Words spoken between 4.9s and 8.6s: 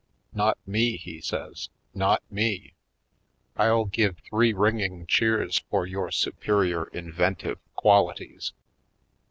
cheers for your superior in ventive qualities.